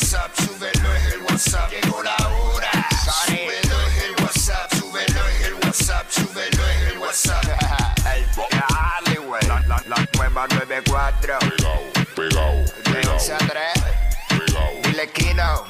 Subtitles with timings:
[0.00, 1.70] WhatsApp, súbelo en el WhatsApp.
[1.70, 2.70] Llegó la hora.
[3.26, 7.44] Súbelo en el WhatsApp, súbelo en el WhatsApp, súbelo en el WhatsApp.
[8.14, 9.42] Ey, dale, güey.
[9.46, 11.38] La, la, la nueva 94.
[11.38, 11.82] Pegao,
[12.16, 13.48] pegao, De 11 a 3.
[14.30, 15.69] pegao, Dile Kino.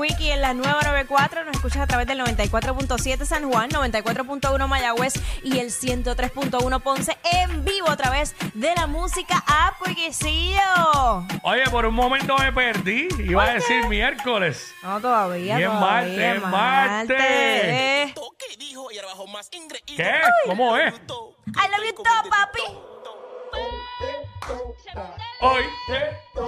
[0.00, 1.44] Quickie en la nueva 94.
[1.44, 7.64] Nos escuchas a través del 94.7 San Juan, 94.1 Mayagüez y el 103.1 Ponce en
[7.64, 11.26] vivo a través de la música app, Quickiecillo.
[11.42, 13.08] Oye, por un momento me perdí.
[13.18, 14.72] Iba a decir miércoles.
[14.82, 15.56] No, todavía.
[15.56, 18.14] Bien todavía, martes, martes.
[18.14, 18.58] martes.
[18.58, 19.96] dijo y bajo más ingreído.
[19.96, 20.20] ¿Qué?
[20.46, 20.94] ¿Cómo es?
[20.94, 22.62] I love you todo, papi.
[25.40, 26.38] Hoy te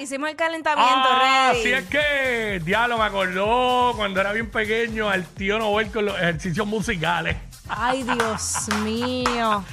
[0.00, 1.62] hicimos el calentamiento, Ah, ready.
[1.62, 6.16] sí es que, diablo, me acordó cuando era bien pequeño al tío Nobel con los
[6.16, 7.36] ejercicios musicales.
[7.68, 9.64] Ay, Dios mío.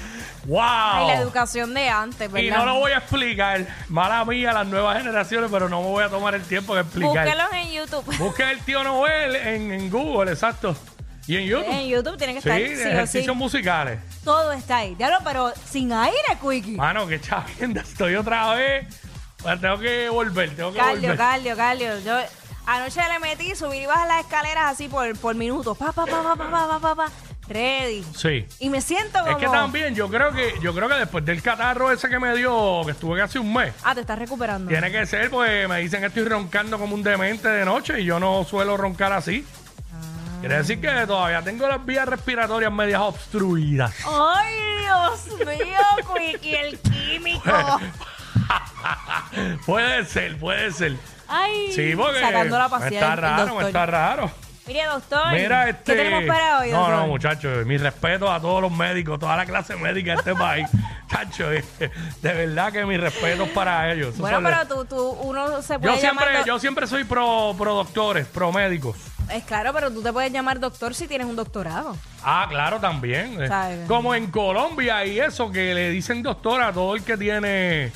[0.46, 0.60] ¡Wow!
[0.62, 2.48] Ay, la educación de antes, ¿verdad?
[2.48, 3.66] y no lo voy a explicar.
[3.90, 7.26] Mala mía, las nuevas generaciones, pero no me voy a tomar el tiempo de explicar.
[7.26, 8.18] Búsquelos en YouTube.
[8.18, 10.76] Busque el tío Nobel en, en Google, exacto.
[11.28, 11.70] Y en YouTube.
[11.72, 13.38] En YouTube tiene que Sí, estar sí o ejercicios sí.
[13.40, 14.00] musicales.
[14.24, 14.96] Todo está ahí.
[14.96, 16.78] Diablo, pero sin aire, Quickie.
[16.78, 18.88] Mano, qué chavienda estoy otra vez.
[19.42, 21.18] Bueno, tengo que volver, tengo que Cardio, volver.
[21.18, 22.00] cardio, cardio.
[22.00, 22.18] Yo
[22.66, 25.78] anoche le metí, subir y bajar las escaleras así por, por minutos.
[25.78, 27.12] Pa, pa, pa, pa, pa, pa, pa, pa, pa.
[27.48, 28.06] Ready.
[28.16, 28.46] Sí.
[28.60, 29.32] Y me siento como...
[29.32, 32.36] Es que también yo creo que yo creo que después del catarro ese que me
[32.36, 34.70] dio, que estuve casi un mes, Ah, te estás recuperando.
[34.70, 38.06] tiene que ser, pues me dicen que estoy roncando como un demente de noche y
[38.06, 39.48] yo no suelo roncar así.
[39.92, 40.38] Ah.
[40.42, 43.96] Quiere decir que todavía tengo las vías respiratorias medias obstruidas.
[44.06, 47.52] Ay, Dios mío, Quickie, el químico.
[49.66, 50.96] puede ser, puede ser.
[51.28, 53.00] Ay, Sí, porque sacando la paciencia.
[53.00, 54.32] está raro, está raro.
[54.70, 55.32] Mire, doctor.
[55.32, 55.96] Mira, este.
[55.96, 56.96] ¿Qué tenemos para hoy, No, doctor?
[56.98, 57.66] no, muchachos.
[57.66, 60.68] Mi respeto a todos los médicos, toda la clase médica de este país.
[61.10, 64.16] Chacho, eh, de verdad que mi respeto es para ellos.
[64.20, 66.26] Bueno, pero tú, tú, uno se puede yo llamar...
[66.26, 68.96] siempre, yo siempre soy pro, pro doctores, pro médicos.
[69.32, 71.96] Es claro, pero tú te puedes llamar doctor si tienes un doctorado.
[72.24, 73.48] Ah, claro, también.
[73.48, 73.88] ¿Sabes?
[73.88, 77.92] Como en Colombia y eso, que le dicen doctor a todo el que tiene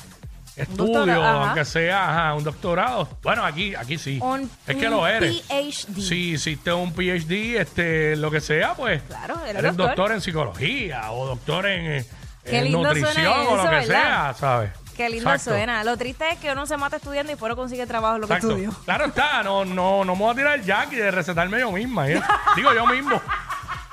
[0.56, 3.08] estudio, doctorado, aunque sea ajá, un doctorado.
[3.22, 4.18] Bueno, aquí, aquí sí.
[4.22, 5.42] Un- es que lo eres.
[5.42, 6.00] PhD.
[6.00, 9.02] Si hiciste un PhD, este, lo que sea, pues.
[9.02, 9.86] Claro, eres eres doctor.
[9.96, 10.12] doctor.
[10.12, 12.06] en psicología o doctor en, eh,
[12.44, 13.84] en nutrición o lo que ¿verdad?
[13.86, 14.70] sea, ¿sabes?
[14.96, 15.50] Qué lindo Exacto.
[15.50, 15.82] suena.
[15.82, 18.34] Lo triste es que uno se mata estudiando y fuera consigue trabajo en lo que
[18.34, 18.70] estudió.
[18.84, 22.08] Claro está, no, no, no me voy a tirar el Jackie de recetarme yo misma.
[22.08, 22.22] ¿eh?
[22.56, 23.20] Digo yo mismo.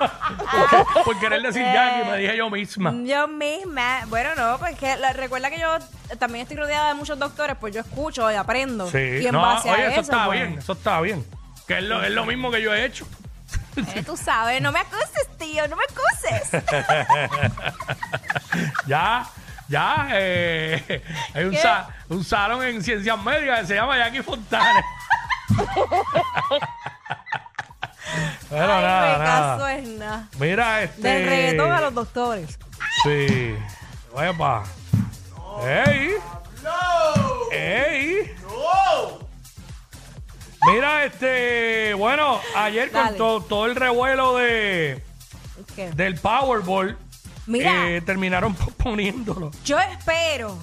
[0.94, 2.92] por, por querer decir Jackie, me dije yo misma.
[3.04, 5.78] Yo misma, bueno, no, pues que la- recuerda que yo
[6.18, 8.90] también estoy rodeada de muchos doctores, pues yo escucho y aprendo.
[8.90, 11.26] Sí, y en no, base oye, a eso, eso, está pues, bien, eso está bien.
[11.66, 13.06] Que es lo, es lo mismo que yo he hecho.
[13.94, 16.62] eh, tú sabes, no me acuses, tío, no me acuses.
[18.86, 19.26] Ya,
[19.68, 21.02] ya, eh,
[21.34, 21.58] hay un, ¿Qué?
[21.58, 24.84] sa- un salón en ciencias médicas que se llama Jackie Fontana.
[28.52, 29.56] Ay, nada, me nada.
[29.56, 30.28] caso es nada.
[30.38, 31.02] Mira, este.
[31.08, 32.58] Del reggaetón a los doctores.
[33.04, 33.54] Sí.
[34.20, 34.64] Epa.
[35.66, 36.10] ¡Ey!
[37.50, 38.30] ¡Ey!
[40.72, 41.94] Mira, este.
[41.94, 43.18] Bueno, ayer con Dale.
[43.18, 45.02] to- todo el revuelo de
[45.74, 45.90] ¿Qué?
[45.90, 46.96] del Powerball,
[47.46, 47.88] Mira.
[47.90, 49.50] eh, terminaron posponiéndolo.
[49.64, 50.56] Yo espero,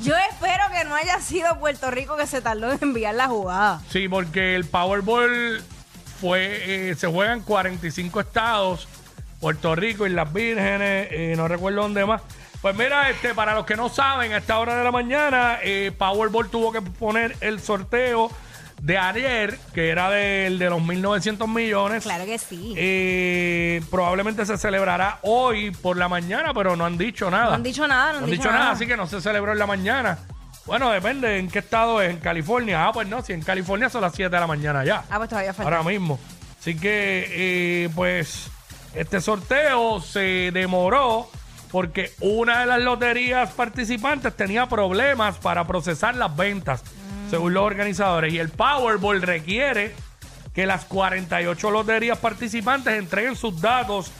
[0.00, 3.80] yo espero que no haya sido Puerto Rico que se tardó en enviar la jugada.
[3.90, 5.64] Sí, porque el Powerball
[6.20, 8.88] fue, eh, se juega en 45 estados,
[9.40, 12.22] Puerto Rico, y las Vírgenes, eh, no recuerdo dónde más.
[12.60, 15.92] Pues mira, este, para los que no saben, a esta hora de la mañana, eh,
[15.96, 18.30] Powerball tuvo que poner el sorteo
[18.82, 22.74] de ayer, que era del de los 1.900 millones, Claro que sí.
[22.76, 27.46] eh, probablemente se celebrará hoy por la mañana, pero no han dicho nada.
[27.50, 29.58] no han dicho nada, no No han dicho nada, así que no se celebró en
[29.58, 30.18] la mañana.
[30.68, 32.84] Bueno, depende en qué estado es, en California.
[32.84, 35.02] Ah, pues no, si en California son las 7 de la mañana ya.
[35.08, 35.76] Ah, pues todavía falta.
[35.78, 36.20] ahora mismo.
[36.60, 38.50] Así que, eh, pues,
[38.94, 41.30] este sorteo se demoró
[41.70, 46.82] porque una de las loterías participantes tenía problemas para procesar las ventas,
[47.30, 48.34] según los organizadores.
[48.34, 49.94] Y el Powerball requiere
[50.52, 54.12] que las 48 loterías participantes entreguen sus datos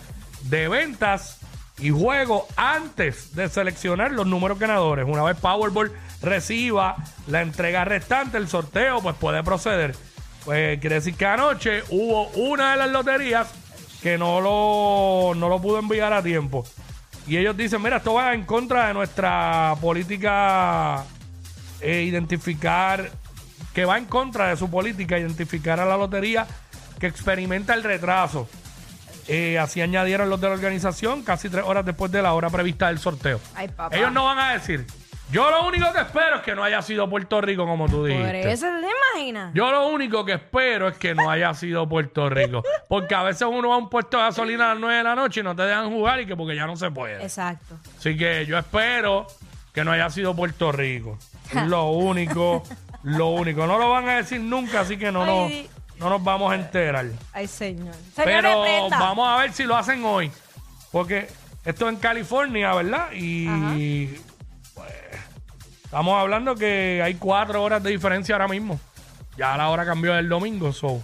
[0.45, 1.41] de ventas
[1.79, 5.07] y juego antes de seleccionar los números ganadores.
[5.09, 5.93] Una vez Powerball
[6.23, 6.97] reciba
[7.27, 9.95] la entrega restante, el sorteo pues puede proceder.
[10.45, 13.49] Pues quiere decir que anoche hubo una de las loterías
[14.03, 16.65] que no lo, no lo pudo enviar a tiempo.
[17.27, 21.05] Y ellos dicen, mira, esto va en contra de nuestra política
[21.81, 23.11] eh, identificar,
[23.75, 26.47] que va en contra de su política identificar a la lotería
[26.99, 28.49] que experimenta el retraso.
[29.29, 32.89] Eh, así añadieron los de la organización casi tres horas después de la hora prevista
[32.89, 33.41] del sorteo.
[33.55, 33.95] Ay, papá.
[33.97, 34.87] Ellos no van a decir,
[35.31, 38.07] yo lo único que espero es que no haya sido Puerto Rico como tú Por
[38.09, 38.51] dijiste.
[38.51, 38.87] eso te
[39.19, 39.53] imaginas.
[39.53, 42.63] Yo lo único que espero es que no haya sido Puerto Rico.
[42.89, 45.15] Porque a veces uno va a un puesto de gasolina a las 9 de la
[45.15, 47.23] noche y no te dejan jugar y que porque ya no se puede.
[47.23, 47.77] Exacto.
[47.99, 49.27] Así que yo espero
[49.75, 51.19] que no haya sido Puerto Rico.
[51.67, 52.63] Lo único,
[53.03, 53.67] lo único.
[53.67, 55.69] No lo van a decir nunca, así que no, Ay.
[55.69, 57.07] no nos vamos a enterar.
[57.33, 57.95] Ay, señor.
[58.15, 60.31] Señores, Pero vamos a ver si lo hacen hoy.
[60.93, 61.29] Porque
[61.65, 63.09] esto es en California, ¿verdad?
[63.13, 64.07] Y
[64.75, 64.93] pues,
[65.85, 68.79] estamos hablando que hay cuatro horas de diferencia ahora mismo.
[69.37, 71.01] Ya la hora cambió del domingo, so.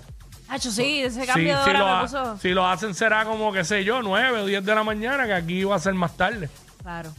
[0.49, 2.39] Hacho, sí, ese cambio de si hora lo me ha- puso.
[2.39, 5.33] si lo hacen será como, qué sé yo, nueve o 10 de la mañana, que
[5.35, 6.49] aquí va a ser más tarde.
[6.83, 7.11] Claro.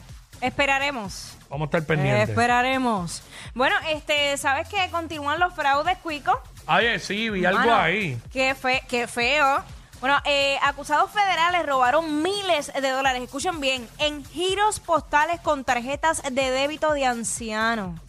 [0.41, 1.31] Esperaremos.
[1.49, 2.29] Vamos a estar pendientes.
[2.29, 3.23] Esperaremos.
[3.53, 6.39] Bueno, este, ¿sabes que continúan los fraudes, Cuico?
[6.67, 8.17] Oye, sí, vi algo Mano, ahí.
[8.31, 9.63] Qué, fe, qué feo.
[10.01, 16.21] Bueno, eh, acusados federales robaron miles de dólares, escuchen bien, en giros postales con tarjetas
[16.23, 17.99] de débito de ancianos.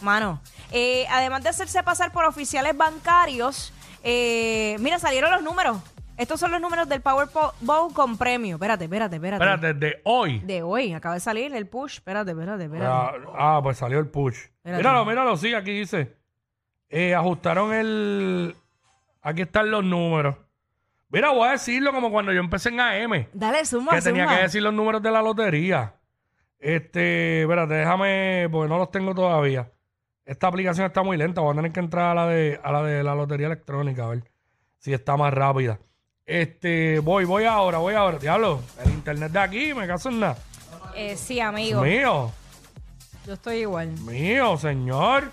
[0.00, 0.40] Mano,
[0.72, 3.72] eh, además de hacerse pasar por oficiales bancarios,
[4.02, 5.78] eh, mira, salieron los números.
[6.16, 8.56] Estos son los números del Powerball con premio.
[8.56, 9.44] Espérate, espérate, espérate.
[9.44, 10.38] Espérate, de hoy.
[10.40, 11.96] De hoy, acaba de salir el push.
[11.98, 12.90] Espérate, espérate, espérate.
[12.90, 14.36] Ah, ah, pues salió el push.
[14.36, 14.82] Espérate.
[14.82, 16.16] Míralo, míralo, sí, aquí dice.
[16.88, 18.54] Eh, ajustaron el.
[19.22, 20.36] Aquí están los números.
[21.08, 24.36] Mira, voy a decirlo como cuando yo empecé en AM, Dale, suma, que tenía suma.
[24.36, 25.94] que decir los números de la lotería.
[26.58, 29.70] Este, espérate, déjame, porque no los tengo todavía.
[30.24, 32.82] Esta aplicación está muy lenta, voy a tener que entrar a la de, a la
[32.82, 34.24] de la lotería electrónica, a ver
[34.78, 35.78] si está más rápida.
[36.24, 38.18] Este, voy, voy ahora, voy ahora.
[38.18, 40.36] Diablo, el internet de aquí, me caso en nada.
[40.96, 41.82] Eh, sí, amigo.
[41.82, 42.32] Mío.
[43.26, 43.88] Yo estoy igual.
[44.00, 45.30] Mío, señor.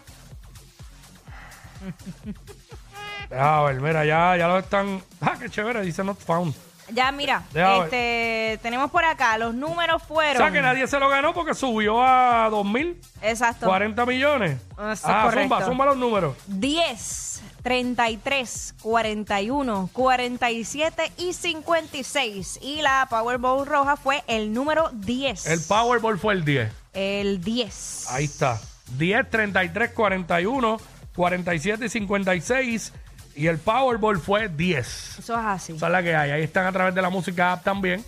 [3.30, 5.01] Deja ver, mira, ya, ya lo están.
[5.21, 6.53] Ah, qué chévere, dice not found.
[6.91, 10.38] Ya, mira, Deja este, tenemos por acá, los números O fueron.
[10.38, 13.65] sea que nadie se lo ganó porque subió a 2.000, Exacto.
[13.68, 14.57] 40 millones.
[14.74, 15.56] Eso es ah, correcto.
[15.56, 16.35] zumba, zumba los números.
[16.47, 22.59] 10, 33, 41, 47 y 56.
[22.62, 25.47] Y la Powerball roja fue el número 10.
[25.47, 26.71] El Powerball fue el 10.
[26.94, 28.07] El 10.
[28.12, 28.59] Ahí está.
[28.97, 30.77] 10, 33, 41,
[31.15, 32.94] 47 y 56.
[33.36, 35.19] Y el Powerball fue 10.
[35.19, 35.74] Eso es así.
[35.74, 36.31] Esa es la que hay.
[36.31, 38.03] Ahí están a través de la música app también.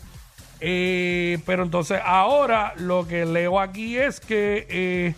[0.60, 5.16] Eh, pero entonces ahora lo que leo aquí es que eh,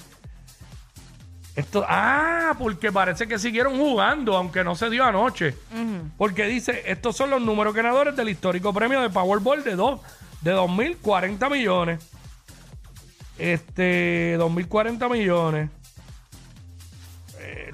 [1.58, 5.56] esto, ah, porque parece que siguieron jugando, aunque no se dio anoche.
[6.16, 10.00] Porque dice, estos son los números ganadores del histórico premio de Powerball de dos,
[10.42, 12.00] de 2.040 millones.
[13.40, 15.72] Este, 2.040 millones.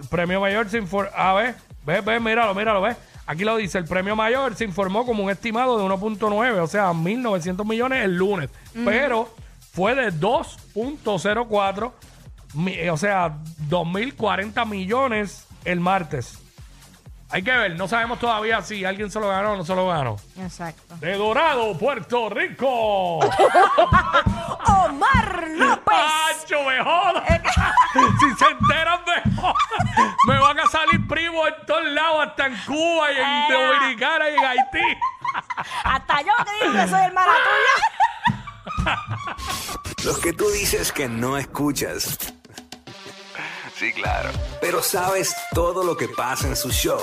[0.09, 1.09] Premio mayor se informó.
[1.15, 1.55] A ver,
[1.85, 2.95] ve, ve, míralo, míralo, ve.
[3.25, 6.91] Aquí lo dice: el premio mayor se informó como un estimado de 1.9, o sea,
[6.91, 8.49] 1.900 millones el lunes.
[8.85, 9.33] Pero
[9.71, 11.91] fue de 2.04,
[12.55, 13.37] mi- eh, o sea,
[13.69, 16.39] 2.040 millones el martes.
[17.29, 19.87] Hay que ver, no sabemos todavía si alguien se lo ganó o no se lo
[19.87, 20.17] ganó.
[20.39, 20.95] Exacto.
[20.97, 23.17] De Dorado, Puerto Rico.
[24.85, 25.83] Omar López.
[25.83, 27.23] ¡Pacho, me joda!
[28.19, 29.23] si se enteran, joda.
[30.27, 33.67] Me van a salir primos en todos lados, hasta en Cuba y en Era.
[33.67, 34.97] Dominicana y en Haití.
[35.83, 37.33] Hasta yo que digo que soy hermana
[38.75, 38.99] tuya.
[40.05, 42.17] Los que tú dices que no escuchas.
[43.75, 44.29] Sí, claro.
[44.61, 47.01] Pero sabes todo lo que pasa en su show.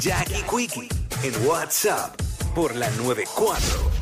[0.00, 0.88] Jackie Quickie
[1.22, 2.14] en WhatsApp
[2.54, 3.99] por la 94.